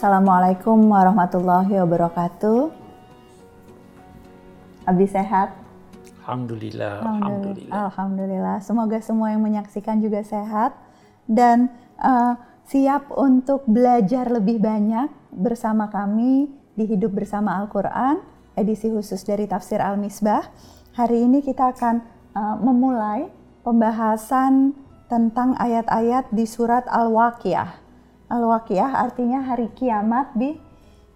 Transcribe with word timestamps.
Assalamualaikum 0.00 0.80
warahmatullahi 0.88 1.76
wabarakatuh. 1.76 2.72
Abi 4.88 5.04
sehat? 5.04 5.52
Alhamdulillah, 6.24 7.04
Alhamdulillah. 7.04 7.72
alhamdulillah. 7.84 8.56
Semoga 8.64 8.96
semua 9.04 9.36
yang 9.36 9.44
menyaksikan 9.44 10.00
juga 10.00 10.24
sehat 10.24 10.72
dan 11.28 11.68
uh, 12.00 12.32
siap 12.64 13.12
untuk 13.12 13.68
belajar 13.68 14.32
lebih 14.32 14.56
banyak 14.64 15.12
bersama 15.36 15.92
kami 15.92 16.48
di 16.72 16.88
Hidup 16.88 17.12
Bersama 17.12 17.60
Al-Quran, 17.60 18.24
edisi 18.56 18.88
khusus 18.88 19.20
dari 19.20 19.44
Tafsir 19.44 19.84
Al-Misbah. 19.84 20.48
Hari 20.96 21.28
ini 21.28 21.44
kita 21.44 21.76
akan 21.76 22.00
uh, 22.32 22.56
memulai 22.56 23.28
pembahasan 23.60 24.72
tentang 25.12 25.60
ayat-ayat 25.60 26.32
di 26.32 26.48
surat 26.48 26.88
Al-Waqiah. 26.88 27.89
Al-Waqiah 28.30 29.02
artinya 29.02 29.42
hari 29.42 29.68
kiamat 29.74 30.32
bi. 30.38 30.54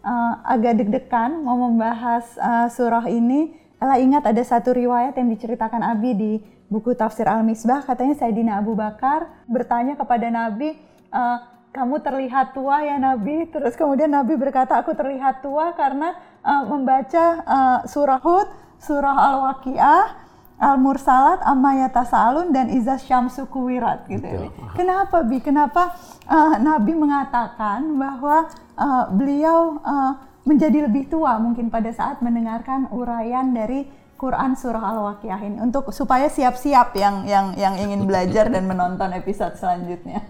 Uh, 0.04 0.36
agak 0.44 0.84
deg-degan 0.84 1.40
mau 1.40 1.56
membahas 1.56 2.36
uh, 2.36 2.68
surah 2.68 3.08
ini. 3.08 3.56
Ella 3.80 3.96
ingat 3.96 4.28
ada 4.28 4.42
satu 4.44 4.76
riwayat 4.76 5.16
yang 5.16 5.32
diceritakan 5.32 5.80
Abi 5.80 6.12
di 6.12 6.32
buku 6.68 6.92
Tafsir 6.92 7.24
Al-Misbah. 7.24 7.86
Katanya 7.86 8.12
Sayyidina 8.18 8.60
Abu 8.60 8.76
Bakar 8.76 9.30
bertanya 9.48 9.96
kepada 9.96 10.28
Nabi 10.28 10.76
uh, 11.08 11.38
kamu 11.74 12.02
terlihat 12.02 12.54
tua 12.54 12.86
ya 12.86 12.98
Nabi? 12.98 13.50
Terus 13.50 13.74
kemudian 13.74 14.10
Nabi 14.10 14.38
berkata 14.38 14.78
aku 14.78 14.94
terlihat 14.94 15.42
tua 15.42 15.74
karena 15.74 16.14
uh, 16.42 16.66
membaca 16.66 17.24
uh, 17.42 17.78
surah 17.86 18.20
Hud, 18.22 18.48
surah 18.78 19.16
Al-Waqiah, 19.16 20.23
Al-Mursalat, 20.54 21.42
Amma 21.42 21.74
Yatasa'alun 21.82 22.54
dan 22.54 22.70
Iza 22.70 22.94
Syamsu 22.94 23.50
Kuwirat 23.50 24.06
gitu 24.06 24.22
ya. 24.22 24.48
Kenapa 24.78 25.26
Bi? 25.26 25.42
Kenapa 25.42 25.98
uh, 26.30 26.54
Nabi 26.62 26.94
mengatakan 26.94 27.98
bahwa 27.98 28.46
uh, 28.78 29.04
beliau 29.10 29.82
uh, 29.82 30.14
menjadi 30.46 30.86
lebih 30.86 31.10
tua 31.10 31.42
mungkin 31.42 31.72
pada 31.74 31.90
saat 31.90 32.22
mendengarkan 32.22 32.86
uraian 32.94 33.50
dari 33.50 33.88
Quran 34.14 34.54
surah 34.54 34.94
Al-Waqiah 34.94 35.40
ini 35.42 35.58
untuk 35.58 35.90
supaya 35.90 36.30
siap-siap 36.30 36.94
yang 36.94 37.26
yang 37.26 37.46
yang 37.58 37.74
ingin 37.74 38.06
belajar 38.06 38.46
dan 38.46 38.64
menonton 38.70 39.10
episode 39.10 39.58
selanjutnya. 39.58 40.22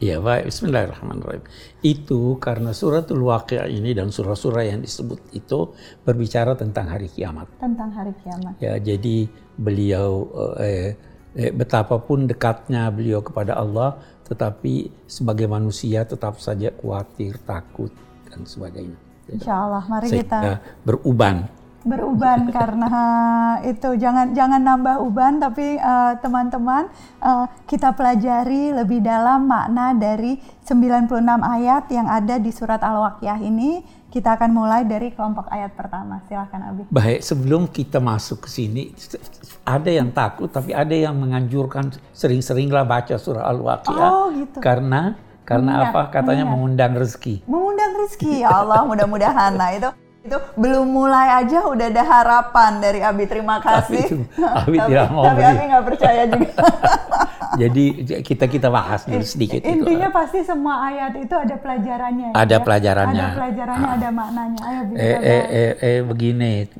Ya 0.00 0.16
baik, 0.16 0.48
Bismillahirrahmanirrahim. 0.48 1.44
Itu 1.84 2.40
karena 2.40 2.72
suratul 2.72 3.20
waqiah 3.20 3.68
ini 3.68 3.92
dan 3.92 4.08
surah-surah 4.08 4.64
yang 4.64 4.80
disebut 4.80 5.20
itu 5.36 5.76
berbicara 6.08 6.56
tentang 6.56 6.88
hari 6.88 7.12
kiamat. 7.12 7.44
Tentang 7.60 7.92
hari 7.92 8.16
kiamat. 8.24 8.56
Ya, 8.64 8.80
jadi 8.80 9.28
beliau 9.60 10.24
eh, 10.56 10.96
eh, 11.36 11.52
betapapun 11.52 12.24
dekatnya 12.24 12.88
beliau 12.88 13.20
kepada 13.20 13.60
Allah, 13.60 14.00
tetapi 14.24 14.88
sebagai 15.04 15.44
manusia 15.44 16.08
tetap 16.08 16.40
saja 16.40 16.72
khawatir, 16.72 17.36
takut 17.44 17.92
dan 18.32 18.48
sebagainya. 18.48 18.96
Insya 19.28 19.52
Allah, 19.52 19.84
mari 19.84 20.08
Sehingga 20.08 20.24
kita 20.24 20.40
beruban 20.80 21.44
beruban 21.82 22.48
karena 22.56 22.92
itu 23.64 23.96
jangan 23.96 24.32
jangan 24.36 24.60
nambah 24.60 25.00
uban 25.00 25.40
tapi 25.40 25.80
eh, 25.80 26.12
teman-teman 26.20 26.92
uh, 27.24 27.48
kita 27.64 27.96
pelajari 27.96 28.72
lebih 28.76 29.00
dalam 29.00 29.48
makna 29.48 29.96
dari 29.96 30.36
96 30.64 31.08
ayat 31.40 31.84
yang 31.88 32.06
ada 32.06 32.36
di 32.36 32.50
surat 32.52 32.84
Al-Waqiah 32.84 33.40
ini 33.40 33.80
kita 34.10 34.34
akan 34.34 34.50
mulai 34.50 34.82
dari 34.82 35.14
kelompok 35.14 35.46
ayat 35.48 35.72
pertama 35.78 36.20
silahkan 36.26 36.74
Abi 36.74 36.82
Baik, 36.90 37.22
sebelum 37.22 37.70
kita 37.70 38.02
masuk 38.02 38.44
ke 38.44 38.48
sini, 38.50 38.90
ada 39.62 39.86
yang 39.86 40.10
takut, 40.10 40.50
tapi 40.50 40.74
ada 40.74 40.90
yang 40.90 41.14
menganjurkan 41.14 41.94
sering-seringlah 42.10 42.82
baca 42.82 43.14
surah 43.14 43.46
Al-Waqiah. 43.46 44.10
Oh, 44.10 44.34
gitu. 44.34 44.58
Karena 44.58 45.14
karena 45.46 45.82
Mengingat, 45.82 45.94
apa? 45.94 46.02
Katanya 46.10 46.44
mengingat. 46.46 46.52
mengundang 46.54 46.92
rezeki. 46.98 47.34
mengundang 47.46 47.92
rezeki 48.02 48.32
ya 48.46 48.50
Allah 48.62 48.82
mudah-mudahan 48.86 49.52
nah 49.58 49.70
itu 49.74 49.90
itu 50.20 50.36
belum 50.52 50.84
mulai 50.84 51.40
aja 51.40 51.64
udah 51.64 51.86
ada 51.88 52.04
harapan 52.04 52.76
dari 52.76 53.00
Abi 53.00 53.24
terima 53.24 53.56
kasih 53.58 54.04
itu, 54.04 54.16
Abi 54.60 54.76
tidak 54.76 55.08
mau 55.08 55.24
tapi. 55.24 55.42
Abi 55.42 55.64
nggak 55.64 55.84
percaya 55.86 56.22
juga 56.28 56.50
Jadi 57.50 57.84
kita 58.22 58.46
kita 58.46 58.70
bahas 58.70 59.02
dulu 59.02 59.26
sedikit 59.26 59.58
itu. 59.58 59.74
intinya 59.82 60.06
pasti 60.14 60.46
semua 60.46 60.86
ayat 60.86 61.18
itu 61.18 61.34
ada 61.34 61.58
pelajarannya 61.58 62.30
ya, 62.30 62.34
Ada 62.38 62.56
ya. 62.56 62.62
pelajarannya. 62.62 63.26
ada 63.26 63.36
pelajarannya 63.36 63.90
ada 63.90 64.08
maknanya 64.14 64.60
ayo 64.62 64.80
Eh, 64.94 65.18
eh, 65.18 65.44
eh, 65.50 65.72
eh, 65.82 65.98
begini, 66.06 66.70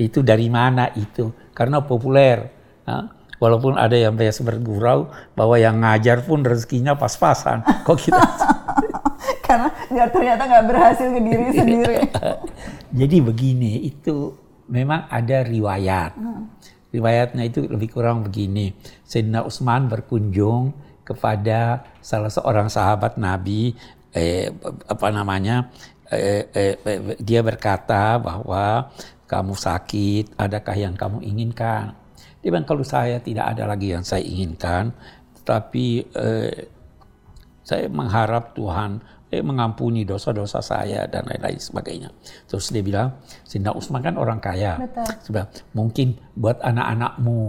itu 0.00 0.18
dari 0.24 0.48
mana 0.48 0.88
itu? 0.96 1.28
Karena 1.52 1.84
populer. 1.84 2.48
Hah? 2.88 3.04
Walaupun 3.36 3.76
ada 3.76 3.92
yang 3.92 4.16
biasa 4.16 4.40
bergurau 4.40 5.12
bahwa 5.36 5.60
yang 5.60 5.76
ngajar 5.76 6.24
pun 6.24 6.40
rezekinya 6.40 6.96
pas-pasan. 6.96 7.60
Kok 7.84 7.98
kita 8.00 8.22
nggak 9.92 10.08
ternyata 10.12 10.42
nggak 10.46 10.66
berhasil 10.66 11.08
ke 11.10 11.20
diri 11.20 11.46
sendiri 11.58 11.96
Jadi 12.96 13.16
begini, 13.20 13.72
itu 13.86 14.32
memang 14.70 15.10
ada 15.10 15.42
riwayat. 15.44 16.16
Riwayatnya 16.94 17.44
itu 17.44 17.66
lebih 17.66 17.92
kurang 17.92 18.24
begini. 18.24 18.72
Sayyidina 19.04 19.44
Utsman 19.44 19.90
berkunjung 19.90 20.72
kepada 21.06 21.86
salah 22.02 22.32
seorang 22.32 22.66
sahabat 22.66 23.20
Nabi, 23.20 23.76
eh, 24.16 24.50
apa 24.88 25.08
namanya, 25.12 25.70
eh, 26.10 26.50
eh, 26.50 26.74
eh, 26.80 27.00
dia 27.20 27.44
berkata 27.44 28.18
bahwa 28.18 28.90
kamu 29.26 29.54
sakit, 29.54 30.38
adakah 30.38 30.76
yang 30.78 30.94
kamu 30.94 31.22
inginkan? 31.22 31.94
Dia 32.42 32.48
bilang 32.54 32.66
kalau 32.66 32.86
saya 32.86 33.18
tidak 33.18 33.54
ada 33.54 33.66
lagi 33.66 33.90
yang 33.90 34.06
saya 34.06 34.22
inginkan, 34.22 34.94
tetapi 35.42 35.86
eh, 36.14 36.70
saya 37.66 37.90
mengharap 37.90 38.54
Tuhan 38.54 39.02
eh, 39.30 39.42
mengampuni 39.42 40.06
dosa-dosa 40.06 40.62
saya 40.62 41.06
dan 41.10 41.26
lain-lain 41.26 41.58
sebagainya. 41.58 42.10
Terus 42.46 42.70
dia 42.70 42.82
bilang, 42.82 43.18
Sinda 43.42 43.74
Usman 43.74 44.02
kan 44.02 44.14
orang 44.16 44.38
kaya. 44.38 44.78
Betul. 44.78 45.06
Sebab 45.30 45.46
mungkin 45.74 46.14
buat 46.38 46.62
anak-anakmu, 46.62 47.40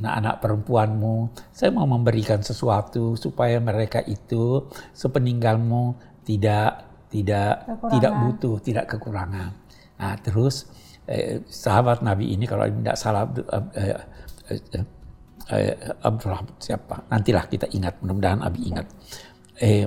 anak-anak 0.00 0.34
perempuanmu, 0.40 1.16
saya 1.52 1.72
mau 1.72 1.88
memberikan 1.88 2.40
sesuatu 2.40 3.16
supaya 3.16 3.60
mereka 3.60 4.00
itu 4.04 4.68
sepeninggalmu 4.92 5.96
tidak 6.24 6.84
tidak 7.06 7.64
Kekurangan. 7.64 7.92
tidak 7.94 8.12
butuh, 8.18 8.56
tidak 8.60 8.84
kekurangan. 8.90 9.50
Nah, 9.96 10.14
terus 10.20 10.68
eh, 11.08 11.40
sahabat 11.48 12.04
Nabi 12.04 12.34
ini 12.34 12.44
kalau 12.44 12.66
tidak 12.68 12.96
salah 12.98 13.24
eh, 13.24 13.64
eh, 13.78 13.96
eh, 14.52 14.84
eh, 15.54 15.74
Abdurrahman 16.02 16.60
siapa? 16.60 17.06
Nantilah 17.08 17.44
kita 17.48 17.70
ingat, 17.72 18.02
mudah-mudahan 18.02 18.42
Abi 18.44 18.60
ingat. 18.68 18.86
Eh, 19.56 19.86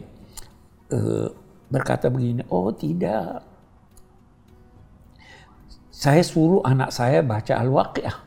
berkata 1.69 2.09
begini, 2.09 2.41
oh 2.49 2.73
tidak. 2.73 3.45
Saya 5.93 6.23
suruh 6.25 6.65
anak 6.65 6.89
saya 6.89 7.21
baca 7.21 7.53
Al-Waqiah. 7.59 8.17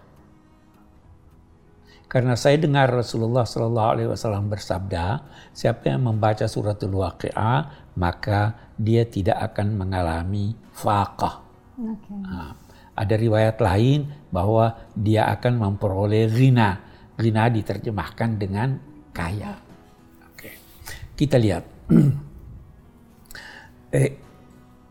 Karena 2.13 2.37
saya 2.37 2.61
dengar 2.61 2.93
Rasulullah 2.93 3.49
Shallallahu 3.49 3.91
Alaihi 3.97 4.09
Wasallam 4.13 4.53
bersabda, 4.53 5.25
siapa 5.57 5.97
yang 5.97 6.05
membaca 6.05 6.45
suratul 6.45 7.01
Waqiah, 7.01 7.89
maka 7.97 8.69
dia 8.77 9.09
tidak 9.09 9.41
akan 9.41 9.81
mengalami 9.81 10.53
faqah. 10.77 11.41
Oke. 11.81 12.13
Nah, 12.13 12.53
ada 12.93 13.15
riwayat 13.17 13.57
lain 13.65 14.13
bahwa 14.29 14.77
dia 14.93 15.33
akan 15.33 15.57
memperoleh 15.57 16.29
ghina. 16.29 16.85
Ghina 17.17 17.49
diterjemahkan 17.49 18.37
dengan 18.37 18.77
kaya. 19.17 19.57
Oke. 20.29 20.53
Kita 21.17 21.41
lihat. 21.41 21.65
eh, 23.93 24.11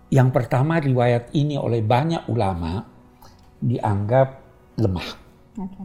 yang 0.09 0.29
pertama 0.29 0.77
riwayat 0.77 1.33
ini 1.33 1.57
oleh 1.57 1.81
banyak 1.81 2.27
ulama 2.27 2.83
dianggap 3.57 4.27
lemah. 4.77 5.09
Oke. 5.57 5.83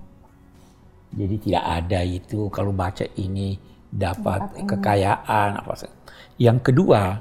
Jadi 1.17 1.37
tidak 1.41 1.65
ada 1.65 2.01
itu 2.05 2.51
kalau 2.53 2.73
baca 2.73 3.07
ini 3.17 3.57
dapat 3.89 4.41
Dapat 4.53 4.59
ini. 4.61 4.69
kekayaan 4.69 5.51
apa 5.57 5.73
se- 5.75 5.95
Yang 6.37 6.59
kedua, 6.69 7.17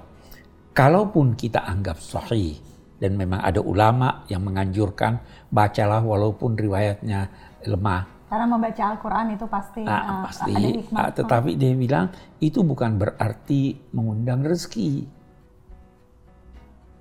kalaupun 0.74 1.40
kita 1.40 1.64
anggap 1.64 2.04
sahih 2.04 2.60
dan 3.00 3.16
memang 3.16 3.40
ada 3.40 3.64
ulama 3.64 4.28
yang 4.28 4.44
menganjurkan 4.44 5.20
bacalah 5.48 6.04
walaupun 6.04 6.60
riwayatnya 6.60 7.32
lemah. 7.64 8.04
Karena 8.28 8.46
membaca 8.50 8.84
Al-Quran 8.92 9.26
itu 9.38 9.46
pasti, 9.48 9.82
Ah, 9.86 9.96
uh, 9.96 10.22
pasti. 10.28 10.52
ada 10.52 10.68
hikmah. 10.68 11.00
Ah, 11.00 11.12
tetapi 11.14 11.56
dia 11.56 11.72
bilang 11.72 12.10
itu 12.42 12.60
bukan 12.66 12.98
berarti 13.00 13.80
mengundang 13.96 14.44
rezeki. 14.44 15.08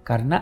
Karena 0.04 0.38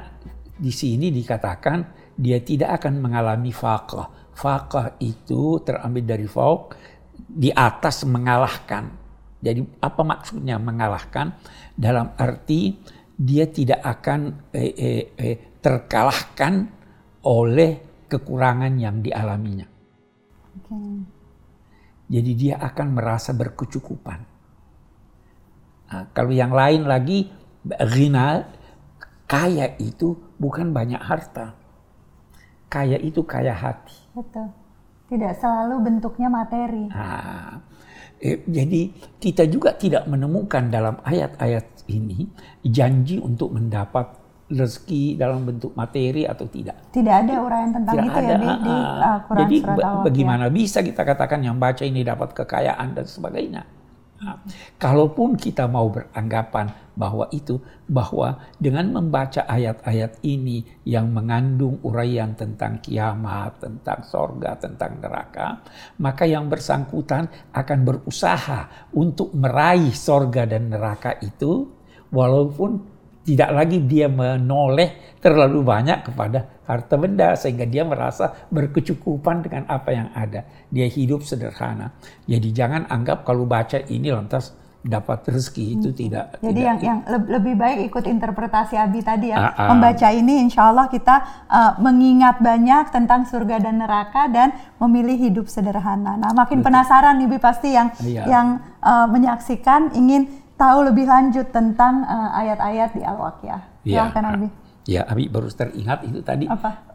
di 0.53 0.75
sini 0.75 1.09
dikatakan 1.15 2.13
dia 2.19 2.43
tidak 2.43 2.83
akan 2.83 2.99
mengalami 2.99 3.55
faqah. 3.55 4.35
Faqah 4.35 4.99
itu 5.01 5.63
terambil 5.63 6.05
dari 6.05 6.27
fauq, 6.27 6.75
di 7.15 7.49
atas 7.49 8.05
mengalahkan. 8.05 8.91
Jadi 9.43 9.65
apa 9.81 10.03
maksudnya 10.05 10.59
mengalahkan? 10.61 11.39
Dalam 11.73 12.13
arti 12.19 12.79
dia 13.17 13.47
tidak 13.49 13.81
akan 13.81 14.51
eh, 14.53 14.75
eh, 14.75 15.05
eh, 15.15 15.37
terkalahkan 15.63 16.55
oleh 17.23 18.05
kekurangan 18.11 18.73
yang 18.77 19.01
dialaminya. 19.01 19.67
Jadi 22.13 22.31
dia 22.37 22.61
akan 22.61 22.87
merasa 22.93 23.33
berkecukupan. 23.33 24.21
Nah, 25.93 26.05
kalau 26.13 26.33
yang 26.33 26.53
lain 26.53 26.85
lagi 26.85 27.29
Ghina, 27.63 28.43
kaya 29.33 29.73
itu 29.81 30.13
bukan 30.37 30.77
banyak 30.77 31.01
harta. 31.01 31.57
Kaya 32.69 33.01
itu 33.01 33.25
kaya 33.25 33.57
hati. 33.57 33.97
Betul. 34.13 34.53
Tidak 35.09 35.33
selalu 35.41 35.89
bentuknya 35.89 36.29
materi. 36.29 36.89
Nah, 36.93 37.61
eh, 38.21 38.45
jadi 38.45 38.93
kita 39.21 39.49
juga 39.49 39.73
tidak 39.77 40.05
menemukan 40.05 40.69
dalam 40.69 41.01
ayat-ayat 41.05 41.89
ini 41.89 42.29
janji 42.65 43.21
untuk 43.21 43.57
mendapat 43.57 44.21
rezeki 44.53 45.17
dalam 45.17 45.49
bentuk 45.49 45.73
materi 45.73 46.29
atau 46.29 46.45
tidak. 46.45 46.93
Tidak 46.93 47.15
ada 47.25 47.35
uraian 47.41 47.73
tentang 47.73 47.95
Tidak 47.97 48.05
itu 48.05 48.19
ada. 48.21 48.29
ya 48.29 48.37
di, 48.37 48.51
di 48.61 48.77
uh, 48.77 49.19
Quran 49.25 49.41
Jadi 49.41 49.57
surat 49.65 49.73
Al-Waqiah. 49.81 50.05
bagaimana 50.05 50.47
bisa 50.53 50.79
kita 50.85 51.03
katakan 51.09 51.41
yang 51.41 51.57
baca 51.57 51.85
ini 51.89 52.05
dapat 52.05 52.37
kekayaan 52.37 52.89
dan 52.93 53.07
sebagainya? 53.09 53.63
Nah, 54.23 54.39
kalaupun 54.79 55.35
kita 55.35 55.67
mau 55.67 55.91
beranggapan 55.91 56.71
bahwa 56.95 57.27
itu 57.35 57.59
bahwa 57.91 58.39
dengan 58.55 58.95
membaca 58.95 59.43
ayat-ayat 59.51 60.23
ini 60.23 60.63
yang 60.87 61.11
mengandung 61.11 61.83
uraian 61.83 62.31
tentang 62.39 62.79
kiamat, 62.79 63.59
tentang 63.59 64.07
sorga, 64.07 64.55
tentang 64.63 65.03
neraka, 65.03 65.67
maka 65.99 66.23
yang 66.23 66.47
bersangkutan 66.47 67.27
akan 67.51 67.79
berusaha 67.83 68.93
untuk 68.95 69.35
meraih 69.35 69.91
sorga 69.91 70.47
dan 70.47 70.71
neraka 70.71 71.19
itu, 71.19 71.67
walaupun 72.15 72.92
tidak 73.23 73.55
lagi 73.55 73.79
dia 73.83 74.11
menoleh 74.11 75.19
terlalu 75.23 75.63
banyak 75.63 76.03
kepada 76.03 76.59
harta 76.67 76.99
benda 76.99 77.39
sehingga 77.39 77.63
dia 77.63 77.87
merasa 77.87 78.35
berkecukupan 78.51 79.47
dengan 79.47 79.63
apa 79.71 79.91
yang 79.91 80.09
ada. 80.11 80.43
Dia 80.67 80.87
hidup 80.87 81.23
sederhana. 81.23 81.95
Jadi 82.27 82.51
jangan 82.51 82.91
anggap 82.91 83.23
kalau 83.23 83.47
baca 83.47 83.79
ini 83.79 84.11
lantas 84.11 84.51
dapat 84.83 85.23
rezeki 85.31 85.79
itu 85.79 85.95
tidak. 85.95 86.43
Jadi 86.43 86.59
tidak- 86.59 86.67
yang 86.67 86.79
yang 86.83 86.99
le- 87.07 87.31
lebih 87.39 87.55
baik 87.55 87.87
ikut 87.87 88.03
interpretasi 88.03 88.75
Abi 88.75 88.99
tadi 88.99 89.31
ya. 89.31 89.39
Ah, 89.39 89.55
ah. 89.55 89.69
Membaca 89.71 90.11
ini 90.11 90.43
insya 90.43 90.75
Allah 90.75 90.91
kita 90.91 91.17
uh, 91.47 91.73
mengingat 91.79 92.43
banyak 92.43 92.91
tentang 92.91 93.23
surga 93.23 93.63
dan 93.63 93.79
neraka 93.79 94.27
dan 94.27 94.51
memilih 94.83 95.15
hidup 95.15 95.47
sederhana. 95.47 96.19
Nah 96.19 96.35
makin 96.35 96.67
penasaran 96.67 97.15
nih 97.23 97.31
Bi 97.31 97.39
pasti 97.39 97.71
yang 97.71 97.95
Iya. 98.03 98.27
yang 98.27 98.47
uh, 98.83 99.07
menyaksikan 99.07 99.95
ingin 99.95 100.42
tahu 100.57 100.79
lebih 100.89 101.07
lanjut 101.07 101.49
tentang 101.51 102.05
uh, 102.05 102.31
ayat-ayat 102.39 102.91
di 102.95 103.03
Al-Waqiah. 103.03 103.61
Ya, 103.83 104.07
Silahkan 104.09 104.25
Abi. 104.31 104.49
ya, 104.87 105.03
Abi 105.07 105.27
baru 105.27 105.49
teringat 105.51 106.07
itu 106.07 106.21
tadi. 106.23 106.47
Apa? 106.47 106.93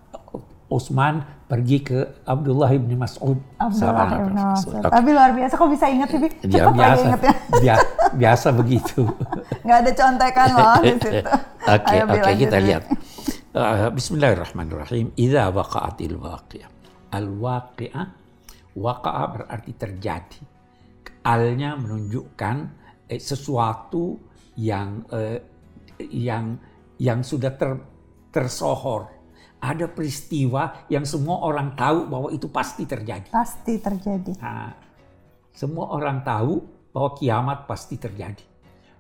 Utsman 0.67 1.23
pergi 1.47 1.79
ke 1.79 1.99
Abdullah 2.27 2.67
bin 2.75 2.99
Mas'ud. 2.99 3.39
Abdullah 3.55 4.19
ibn 4.19 4.35
Mas'ud. 4.35 4.83
Oke. 4.83 4.91
Tapi 4.91 5.09
luar 5.15 5.31
biasa 5.31 5.53
kok 5.55 5.69
bisa 5.71 5.85
ingat 5.87 6.11
sih? 6.11 6.19
Ya, 6.43 6.67
lagi 6.67 6.75
biasa, 6.75 7.03
ingetnya. 7.07 7.33
bia- 7.63 7.87
biasa 8.11 8.47
begitu. 8.51 9.01
Nggak 9.63 9.77
ada 9.79 9.91
contekan 9.95 10.47
loh 10.51 10.75
di 10.83 10.91
situ. 10.99 11.09
Oke, 11.75 11.95
Bi, 11.99 11.99
oke 11.99 12.19
lanjut, 12.23 12.39
kita 12.47 12.57
lihat. 12.63 12.83
Uh, 13.51 13.91
Bismillahirrahmanirrahim. 13.91 15.11
Idza 15.19 15.51
waqa'atil 15.51 16.15
waqi'ah. 16.15 16.69
Al-waqi'ah 17.11 18.05
waqa'a 18.75 19.23
berarti 19.35 19.71
terjadi. 19.75 20.41
Alnya 21.27 21.75
menunjukkan 21.75 22.55
eh, 23.07 23.19
sesuatu 23.19 24.19
yang 24.59 25.03
eh, 25.11 25.39
yang 26.11 26.59
yang 27.01 27.19
sudah 27.23 27.53
ter, 27.55 27.71
tersohor. 28.29 29.15
Ada 29.57 29.89
peristiwa 29.89 30.85
yang 30.85 31.01
semua 31.01 31.41
orang 31.41 31.73
tahu 31.73 32.05
bahwa 32.05 32.29
itu 32.29 32.45
pasti 32.45 32.85
terjadi. 32.85 33.33
Pasti 33.33 33.81
terjadi. 33.81 34.37
Nah, 34.37 34.69
semua 35.49 35.89
orang 35.97 36.21
tahu 36.21 36.61
bahwa 36.93 37.17
kiamat 37.17 37.65
pasti 37.65 37.97
terjadi. 37.97 38.45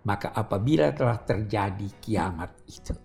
Maka 0.01 0.33
apabila 0.33 0.89
telah 0.97 1.21
terjadi 1.21 1.85
kiamat 2.01 2.65
itu, 2.65 2.95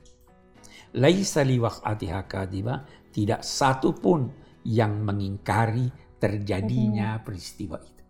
laisa 0.96 1.44
liwaq'atiha 1.44 2.20
kadiba, 2.24 2.88
tidak 3.12 3.44
satu 3.44 3.92
pun 3.92 4.32
yang 4.64 5.02
mengingkari 5.04 5.90
terjadinya 6.16 7.18
peristiwa 7.20 7.76
itu. 7.82 8.01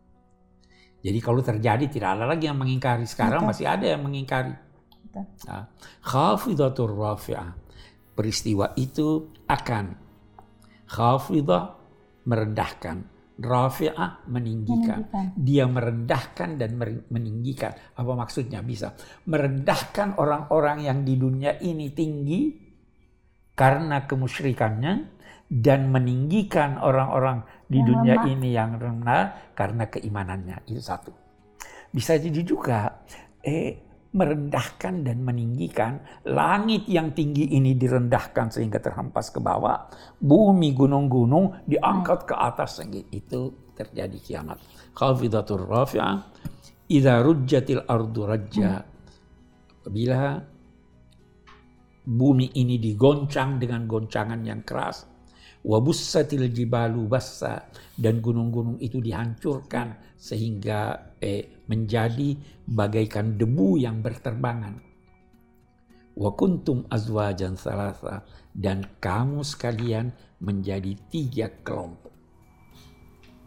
Jadi 1.03 1.19
kalau 1.19 1.43
terjadi 1.43 1.85
tidak 1.91 2.15
ada 2.19 2.25
lagi 2.31 2.47
yang 2.47 2.57
mengingkari. 2.57 3.05
Sekarang 3.05 3.43
Betul. 3.43 3.51
masih 3.51 3.67
ada 3.67 3.87
yang 3.91 4.03
mengingkari. 4.07 4.55
Nah, 5.19 5.69
khafidatur 6.01 6.95
rafi'ah. 6.95 7.59
Peristiwa 8.13 8.77
itu 8.77 9.33
akan 9.49 9.97
khafidah 10.89 11.65
merendahkan, 12.29 12.97
rafi'ah 13.41 14.29
meninggikan. 14.29 15.03
Meninggikan. 15.03 15.27
Dia 15.37 15.65
merendahkan 15.67 16.51
dan 16.61 16.71
meninggikan. 17.09 17.73
Apa 17.97 18.13
maksudnya 18.15 18.61
bisa? 18.61 18.95
Merendahkan 19.27 20.21
orang-orang 20.21 20.87
yang 20.87 21.03
di 21.03 21.15
dunia 21.17 21.59
ini 21.61 21.91
tinggi 21.91 22.41
karena 23.57 24.05
kemusyrikannya 24.05 24.93
dan 25.53 25.93
meninggikan 25.93 26.81
orang-orang 26.81 27.45
di 27.73 27.81
Yang 27.81 27.89
dunia 27.89 28.15
lemah. 28.21 28.33
ini 28.37 28.49
yang 28.53 28.71
rendah 28.77 29.25
karena 29.57 29.85
keimanannya. 29.89 30.57
Itu 30.69 30.85
satu. 30.85 31.13
Bisa 31.89 32.21
jadi 32.21 32.41
juga 32.45 33.01
eh 33.41 33.93
merendahkan 34.13 35.09
dan 35.09 35.25
meninggikan 35.25 36.05
langit 36.29 36.85
yang 36.85 37.17
tinggi 37.17 37.49
ini 37.57 37.73
direndahkan 37.73 38.53
sehingga 38.53 38.77
terhempas 38.77 39.33
ke 39.33 39.41
bawah, 39.41 39.89
bumi 40.21 40.77
gunung-gunung 40.77 41.65
diangkat 41.65 42.29
ke 42.29 42.35
atas 42.37 42.77
sehingga 42.77 43.01
itu 43.09 43.73
terjadi 43.73 44.19
kiamat. 44.21 44.61
Khafidatur 44.93 45.65
rafi'ah 45.65 46.29
idza 46.93 47.25
rujjatil 47.25 47.89
ardu 47.89 48.21
rajja. 48.29 48.85
Apabila 49.81 50.45
bumi 52.05 52.53
ini 52.61 52.77
digoncang 52.77 53.57
dengan 53.57 53.89
goncangan 53.89 54.45
yang 54.45 54.61
keras, 54.61 55.09
wabussatil 55.63 56.51
jibalu 56.51 57.07
bassa 57.07 57.71
dan 57.95 58.19
gunung-gunung 58.19 58.79
itu 58.83 58.99
dihancurkan 58.99 59.95
sehingga 60.19 61.15
eh, 61.23 61.65
menjadi 61.71 62.35
bagaikan 62.67 63.39
debu 63.39 63.79
yang 63.79 64.03
berterbangan. 64.03 64.79
Wa 66.13 66.31
kuntum 66.37 66.85
azwajan 66.93 67.57
salasa 67.57 68.21
dan 68.53 68.85
kamu 69.01 69.41
sekalian 69.41 70.13
menjadi 70.43 70.93
tiga 71.09 71.49
kelompok. 71.65 72.13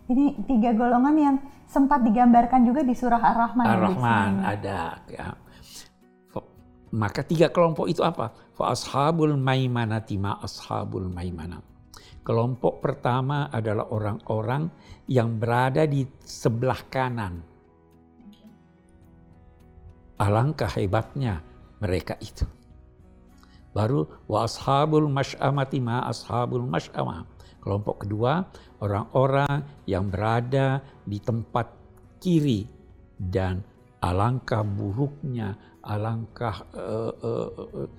Ini 0.09 0.37
tiga 0.49 0.73
golongan 0.73 1.15
yang 1.17 1.35
sempat 1.65 2.01
digambarkan 2.01 2.65
juga 2.65 2.81
di 2.81 2.93
surah 2.93 3.21
Ar-Rahman. 3.21 3.65
ya, 3.65 3.73
Ar-Rahman 3.73 4.31
ada 4.41 4.79
ya. 5.09 5.27
Maka 6.95 7.27
tiga 7.27 7.51
kelompok 7.51 7.91
itu 7.91 7.99
apa? 8.05 8.31
Fa 8.55 8.71
ashabul 8.71 9.35
maimanati 9.35 10.15
ma 10.15 10.39
ashabul 10.39 11.11
maimanah. 11.11 11.74
Kelompok 12.25 12.81
pertama 12.81 13.53
adalah 13.53 13.85
orang-orang 13.93 14.65
yang 15.05 15.37
berada 15.37 15.85
di 15.85 16.01
sebelah 16.25 16.81
kanan. 16.89 17.37
Alangkah 20.17 20.73
hebatnya 20.73 21.45
mereka 21.77 22.17
itu. 22.17 22.49
Baru 23.77 24.25
wa 24.25 24.49
ashabul 24.49 25.05
masy'amati 25.05 25.77
ma 25.77 26.01
ashabul 26.09 26.65
masy'amah. 26.65 27.29
Kelompok 27.61 28.09
kedua 28.09 28.41
orang-orang 28.81 29.85
yang 29.85 30.09
berada 30.09 30.81
di 31.05 31.21
tempat 31.21 31.69
kiri 32.17 32.65
dan 33.21 33.61
alangkah 34.01 34.65
buruknya, 34.65 35.53
alangkah 35.85 36.57
eh, 36.73 37.13
eh, 37.21 37.49
eh, 37.85 37.89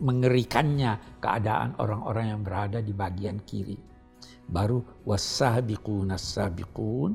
mengerikannya 0.00 1.20
keadaan 1.22 1.76
orang-orang 1.80 2.36
yang 2.36 2.40
berada 2.44 2.78
di 2.84 2.92
bagian 2.92 3.40
kiri. 3.44 3.78
Baru 4.46 5.02
wasabiqun 5.02 6.14
sabiqun 6.14 7.10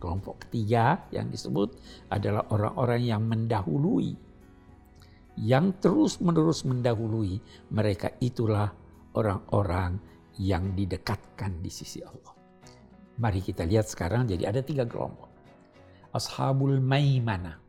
kelompok 0.00 0.48
ketiga 0.48 1.04
yang 1.12 1.28
disebut 1.28 1.76
adalah 2.08 2.48
orang-orang 2.48 3.02
yang 3.04 3.22
mendahului 3.28 4.16
yang 5.40 5.76
terus-menerus 5.80 6.68
mendahului 6.68 7.40
mereka 7.72 8.12
itulah 8.20 8.72
orang-orang 9.16 9.96
yang 10.40 10.76
didekatkan 10.76 11.60
di 11.60 11.70
sisi 11.72 12.04
Allah. 12.04 12.34
Mari 13.20 13.40
kita 13.44 13.68
lihat 13.68 13.88
sekarang 13.88 14.28
jadi 14.28 14.48
ada 14.48 14.64
tiga 14.64 14.88
kelompok. 14.88 15.28
Ashabul 16.12 16.80
maimana 16.80 17.60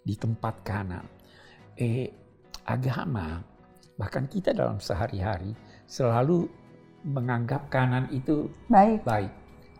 di 0.00 0.16
tempat 0.16 0.64
kanan. 0.64 1.04
Eh, 1.76 2.08
agama 2.64 3.40
bahkan 4.00 4.24
kita 4.24 4.56
dalam 4.56 4.80
sehari-hari 4.80 5.52
selalu 5.84 6.48
menganggap 7.04 7.68
kanan 7.68 8.08
itu 8.08 8.48
Baik, 8.72 9.04
baik. 9.04 9.32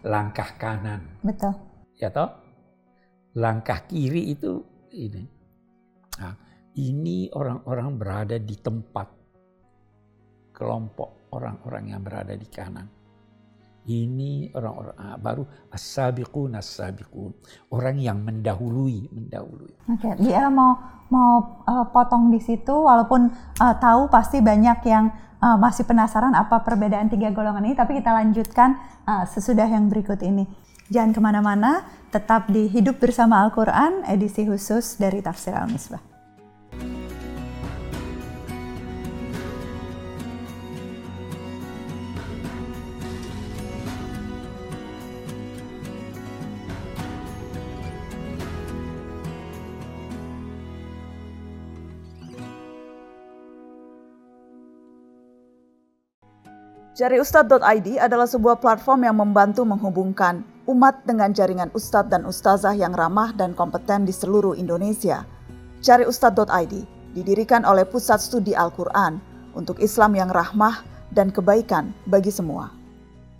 Langkah 0.05 0.57
kanan, 0.61 1.05
betul. 1.25 1.53
ya 1.97 2.12
toh? 2.12 2.29
Langkah 3.37 3.85
kiri 3.89 4.33
itu 4.33 4.61
ini. 4.93 5.25
Nah, 6.21 6.37
ini 6.77 7.29
orang-orang 7.33 7.97
berada 8.00 8.37
di 8.41 8.57
tempat 8.61 9.09
kelompok 10.57 11.33
orang-orang 11.33 11.93
yang 11.97 12.00
berada 12.05 12.33
di 12.37 12.49
kanan. 12.49 13.00
Ini 13.89 14.53
orang-orang 14.53 14.97
ah, 15.01 15.17
baru 15.17 15.45
as-sabiqun 15.73 16.53
as-sabiqun. 16.59 17.33
Orang 17.73 17.97
yang 17.97 18.21
mendahului, 18.21 19.09
mendahului. 19.09 19.73
Oke, 19.89 20.11
dia 20.21 20.47
mau 20.53 20.77
mau 21.11 21.63
uh, 21.67 21.87
potong 21.91 22.31
di 22.31 22.39
situ 22.39 22.71
walaupun 22.71 23.35
uh, 23.59 23.75
tahu 23.83 24.07
pasti 24.07 24.39
banyak 24.39 24.79
yang 24.87 25.11
uh, 25.43 25.59
masih 25.59 25.83
penasaran 25.83 26.37
apa 26.39 26.63
perbedaan 26.63 27.11
tiga 27.11 27.35
golongan 27.35 27.67
ini, 27.67 27.75
tapi 27.75 27.99
kita 27.99 28.15
lanjutkan 28.15 28.79
uh, 29.09 29.27
sesudah 29.27 29.67
yang 29.67 29.91
berikut 29.91 30.23
ini. 30.23 30.47
Jangan 30.91 31.11
ke 31.15 31.21
mana-mana, 31.23 31.87
tetap 32.11 32.51
di 32.51 32.67
Hidup 32.67 32.99
Bersama 32.99 33.47
Al-Quran, 33.47 34.07
edisi 34.11 34.43
khusus 34.43 34.99
dari 34.99 35.23
Tafsir 35.23 35.55
Al-Misbah. 35.55 36.10
Jariustad.id 57.00 57.97
adalah 57.97 58.28
sebuah 58.28 58.61
platform 58.61 59.09
yang 59.09 59.16
membantu 59.16 59.64
menghubungkan 59.64 60.45
umat 60.69 61.00
dengan 61.09 61.33
jaringan 61.33 61.73
ustadz 61.73 62.12
dan 62.12 62.28
ustazah 62.28 62.76
yang 62.76 62.92
ramah 62.92 63.33
dan 63.33 63.57
kompeten 63.57 64.04
di 64.04 64.12
seluruh 64.12 64.52
Indonesia. 64.52 65.25
Jariustad.id 65.80 66.85
didirikan 67.16 67.64
oleh 67.64 67.88
Pusat 67.88 68.21
Studi 68.21 68.52
Al-Quran 68.52 69.16
untuk 69.57 69.80
Islam 69.80 70.12
yang 70.12 70.28
rahmah 70.28 70.85
dan 71.09 71.33
kebaikan 71.33 71.97
bagi 72.04 72.28
semua. 72.28 72.69